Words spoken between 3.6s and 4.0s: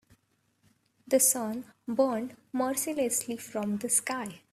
the